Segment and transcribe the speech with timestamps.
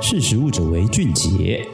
[0.00, 1.66] 识食物者为俊杰。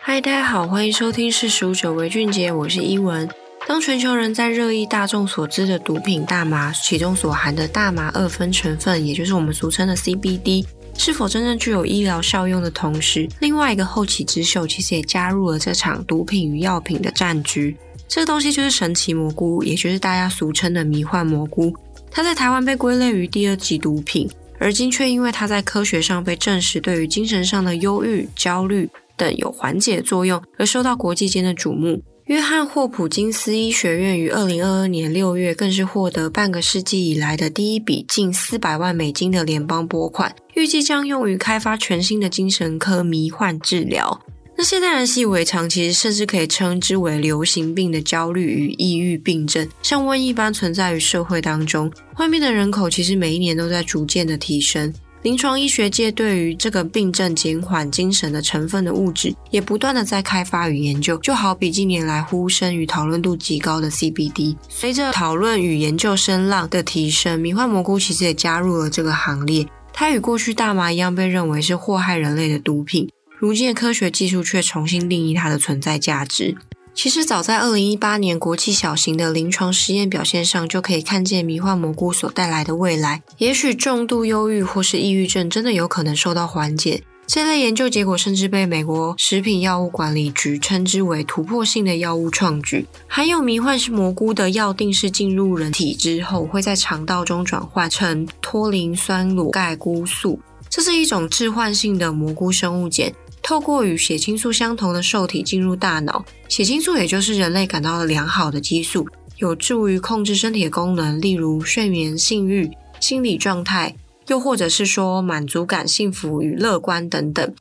[0.00, 3.28] 嗨，大家好，欢迎收听《识食物者为俊杰》，我是依文。
[3.66, 10.66] 当全球人在热议大众所知的毒品大麻，其中所含的大麻二酚成分，也就是我们俗称的 CBD，
[10.98, 17.76] 是否真正具有医疗效用的同时，另外一个后起之秀其实也加入了这场毒品与药品的战局。
[18.08, 21.72] 这个东西就是神奇蘑菇，也就是大家俗称的迷幻蘑菇。
[22.14, 24.28] 它在台湾被归类于第二级毒品，
[24.58, 32.02] 而今却因为它在科学上被证实对于精神上的忧郁、焦虑等有缓解作用，而受到国际间的瞩目。
[32.26, 44.20] 约翰霍普金斯医学院于二零二二年六月更是获得半个世纪以来的第一笔近四百万美金的联邦拨款，预计将用于开发全新的精神科迷幻治疗。
[44.62, 51.90] 那现代人习以为常，其实甚至可以称之为流行病的焦虑与抑郁病症，像瘟疫般存在于社会当中。
[52.14, 54.94] 患病的人口其实每一年都在逐渐的提升。
[55.22, 61.18] 临床医学界对于这个病症减缓精神的成分的物质，也不断的在开发与研究。
[61.18, 69.66] 就好比近年来呼声与讨论度极高的 CBD，随着讨论与研究声浪的提升，迷幻蘑菇其实也加入了这个行列。
[69.92, 73.08] 它与过去大麻一样，被认为是祸害人类的毒品。
[73.42, 76.56] 如今的科学技术却重新定义它的存在价值。
[76.94, 83.20] 其实早在二零一八年国际小型的临床实验表现上，就可以看见迷幻蘑菇所带来的未来。
[83.38, 87.02] 也许重度忧郁或是抑郁症真的有可能受到缓解。
[87.26, 92.86] 这类研究结果甚至被美国食品药物管理局称之为突破性的药物创举。
[93.08, 100.38] 含有迷幻蘑菇的药定是进入人体之后，会在肠道中转换成托磷酸裸盖菇素，
[100.70, 103.12] 这是一种致幻性的蘑菇生物碱。
[103.42, 109.06] 透过与血清素相同的受体进入大脑，血清素也就是人类感到了良好的激素，
[109.38, 112.70] 有助于控制身体的功能，例如睡眠、性欲、
[113.00, 113.96] 心理状态，
[114.28, 117.54] 又或者是说满足感、幸福与乐观等等。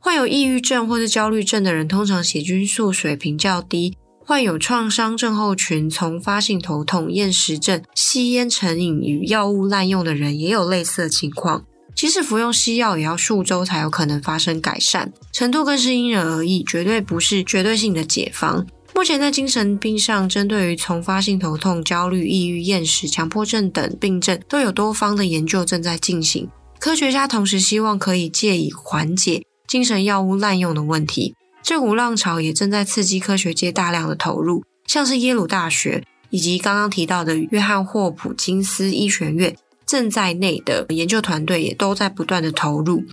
[0.00, 3.92] 患有抑郁症或是焦虑症的人，通常血清素水平较低；
[4.24, 11.64] 患有创伤症候群、丛发性头痛、厌食症、吸烟成瘾与药物滥用的人，也有类似的情况。
[11.96, 18.66] 即使服用西药，也要数周才有可能发生改善，程度更是因人而异，绝对不是绝对性的解方。
[18.94, 26.48] 目前在精神病上，针对于丛发性头痛、焦虑、抑郁、厌食、强迫症等病症，都有多方的研究正在进行。
[26.78, 31.34] 科学家同时希望可以借以缓解精神药物滥用的问题。
[31.62, 39.56] 这股浪潮也正在刺激科学界大量的投入，像是耶鲁大学以及刚刚提到的约翰霍普金斯医学院。
[39.86, 43.04] 正在内的研究团队也都在不断的投入。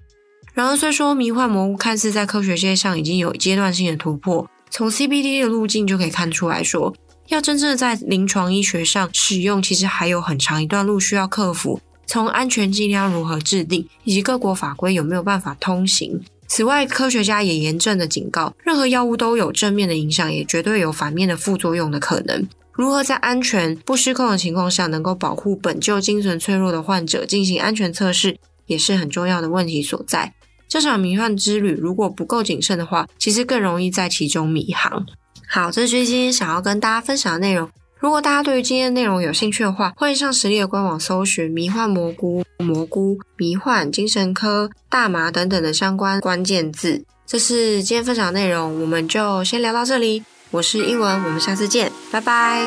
[0.53, 6.93] 然而，虽说迷幻蘑菇看似在科学界上已经有阶段性的突破，从 CBD 的路径就可以看出来说，
[7.29, 11.79] 要真正的在临床医学上使用，其实还有很长一段路需要克服。
[12.05, 16.21] 从安全剂量如何制定，以及各国法规有没有办法通行。
[16.47, 22.45] 此外，科学家也严正的警告，任何药物都有正面的影响，也绝对有反面的副作用的可能。
[22.73, 30.33] 如何在安全不失控的情况下，能够保护本就精神脆弱的患者进行安全测试，也是很重要的问题所在。
[30.67, 35.05] 这场迷幻之旅如果不够谨慎的话，其实更容易在其中迷航。
[35.47, 37.69] 好，这是今天想要跟大家分享的内容。
[37.99, 47.05] 如果大家对于今天的内容有兴趣的话，欢迎上实力的官网搜寻“迷幻蘑菇”、“蘑菇”、“迷幻”、“精神科”、“大麻”等等的相关关键字。
[47.25, 50.23] 这是今天分享的内容，我们就先聊到这里。
[50.53, 52.61] 我是英文，我们下次见，拜拜。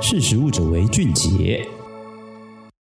[0.00, 1.68] 识食物者为俊杰。